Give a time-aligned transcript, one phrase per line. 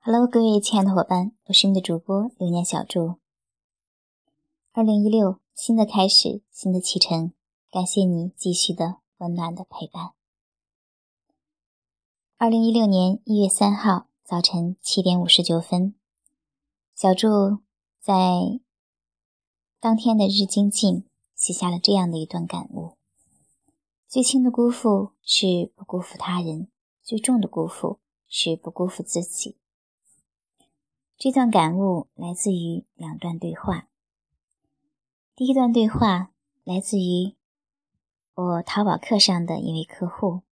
[0.00, 3.16] Hello，各位亲爱的伙伴，我是你的主播流年小筑。
[4.72, 7.32] 二零一六，新的开始，新的启程，
[7.70, 10.12] 感谢你继续的温暖的陪伴。
[12.36, 15.94] 二零一六年一月三号早晨七点五十九分，
[16.94, 17.58] 小筑
[18.00, 18.60] 在
[19.80, 21.04] 当天的日精进
[21.34, 22.96] 写下了这样的一段感悟：
[24.06, 26.68] 最轻的辜负是不辜负他人，
[27.02, 29.56] 最重的辜负是不辜负自己。
[31.18, 33.88] 这段感悟来自于两段对话。
[35.34, 36.30] 第一段对话
[36.62, 37.34] 来自于
[38.34, 40.42] 我淘宝课上的一位客户，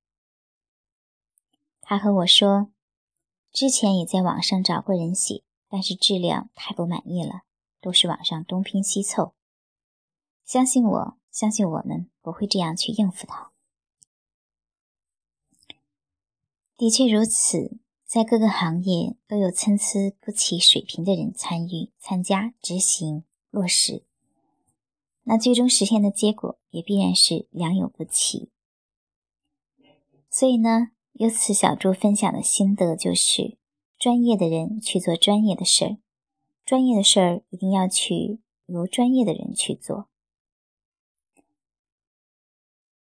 [1.81, 2.73] 他和我说，
[3.53, 7.43] 之前也在网上找过人写，但是质量太不满意了，
[7.81, 9.37] 都是网上东拼西凑。
[10.45, 13.53] 相信我，相信我们不会这样去应付他。
[16.77, 17.79] 的确如此。
[18.07, 24.05] 在各个行业都有参差不齐水平的人参与、参加、执行、落实，
[25.25, 28.49] 那最终实现的结果也必然是良莠不齐。
[30.31, 33.59] 所以呢，由此小猪分享的心得就是：
[33.99, 35.99] 专业的人去做专业的事儿，
[36.65, 40.09] 专业的事儿一定要去由专业的人去做。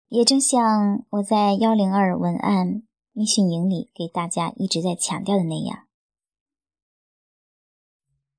[0.08, 2.87] 也正像我在幺零二文案。
[3.18, 5.88] 密训营里给大家一直在强调的那样，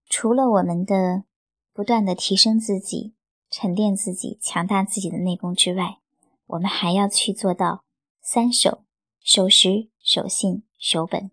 [0.09, 1.25] 除了我们的
[1.73, 3.17] 不断的提升自己、
[3.51, 5.99] 沉淀自己、强大自己的内功之外，
[6.47, 7.83] 我们还要去做到
[8.21, 8.85] 三守：
[9.19, 11.33] 守时、守信、守本，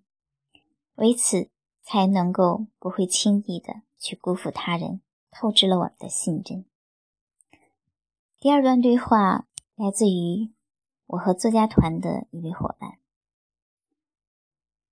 [0.96, 1.52] 为此
[1.84, 6.66] 才能够不会轻易的去辜负他人，透支了我们的信任。
[8.40, 10.52] 第二段对话来自于
[11.06, 12.98] 我和作家团的一位伙伴。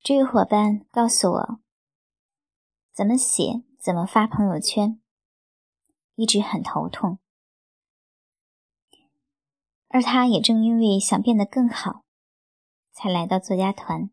[0.03, 1.59] 这位伙伴告诉我，
[2.91, 5.01] 怎么写、怎么发朋友圈，
[6.15, 7.19] 一直很头痛。
[9.87, 12.03] 而他也正因为想变得更好，
[12.91, 14.11] 才来到作家团，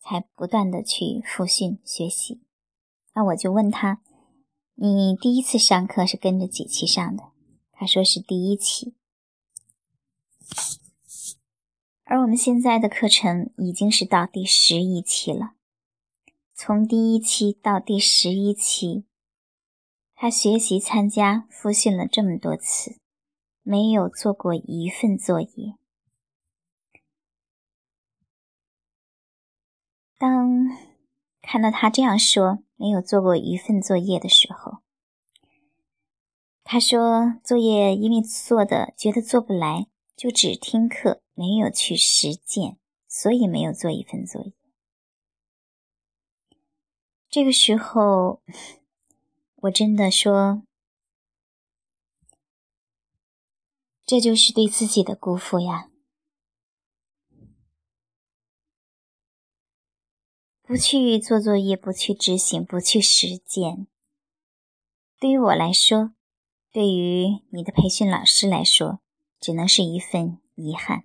[0.00, 2.42] 才不断的去复训学习。
[3.12, 4.00] 那我就问他
[4.76, 7.32] ：“你第一次上课是跟着几期上的？”
[7.72, 8.96] 他说是第一期。
[12.04, 15.54] 而我们现在的课程已经是到第十一期了，
[16.54, 19.04] 从第一期到第十一期，
[20.14, 22.98] 他学习、参加、复训了这么多次，
[23.62, 25.76] 没有做过一份作业。
[30.18, 30.68] 当
[31.40, 34.78] 看到他这样说没有做过一份作业的时候，
[36.62, 41.22] 他说作业因为做的觉得做不来，就只听课。
[41.34, 42.78] 没有去实践，
[43.08, 44.52] 所以没有做一份作业。
[47.30, 48.42] 这个时候，
[49.56, 50.62] 我真的说，
[54.04, 55.90] 这就是对自己的辜负呀！
[60.60, 63.86] 不去做作业，不去执行，不去实践，
[65.18, 66.12] 对于我来说，
[66.70, 69.00] 对于你的培训老师来说，
[69.42, 71.04] 只能是一份遗憾。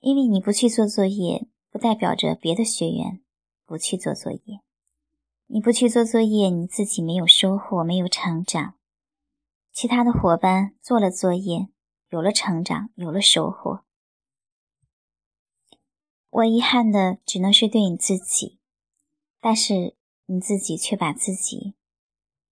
[0.00, 3.22] 因为你不去做作业，不代表着别的学员
[3.66, 4.60] 不去做作业。
[5.48, 8.74] 你不去做作业，你自己没有收获，没有成长。
[9.70, 11.68] 其他的伙伴做了作业，
[12.08, 13.84] 有了成长，有了收获。
[16.30, 18.58] 我遗憾的只能是对你自己，
[19.40, 19.94] 但是
[20.26, 21.74] 你自己却把自己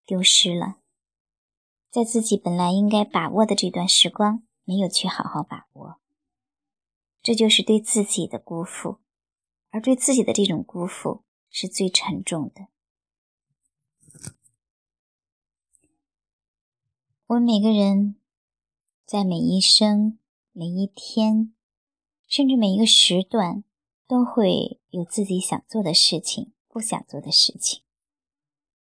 [0.06, 0.78] 丢失了，
[1.90, 6.00] 在自己本来应该把握的这段时光，没有去好好把握。
[7.22, 8.98] 这就是对自己的辜负，
[9.70, 12.68] 而对自己的这种辜负是最沉重的。
[17.26, 18.16] 我们每个人
[19.04, 20.18] 在每一生、
[20.52, 21.52] 每一天，
[22.26, 23.64] 甚至每一个时段，
[24.06, 27.82] 都会有自己想做的事情，不想做的事情。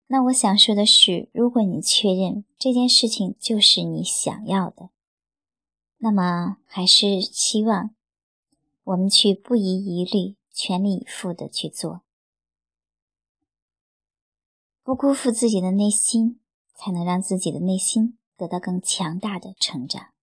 [0.07, 4.89] 那我想说的是，如果你确认这件事情就是你想要的，
[5.97, 7.93] 那么还是希望。
[8.85, 12.03] 我们去不遗余力、全力以赴的去做，
[14.81, 16.39] 不辜负自己的内心，
[16.73, 20.13] 才能让自己的内心得到更强大的成长。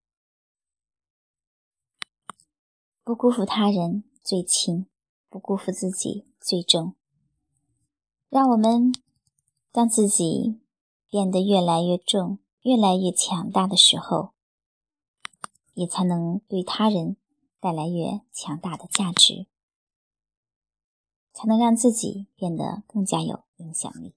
[3.03, 4.87] 不辜负他人最轻，
[5.29, 6.95] 不辜负自己最重。
[8.31, 8.95] 让我们
[9.75, 10.61] 当自己
[11.11, 14.31] 变得越来越重、越来越强大的时候，
[15.73, 17.17] 也才能对他人。
[17.61, 19.47] 带来越强大的价值，
[21.33, 24.15] 才能让自己变得更加有影响力。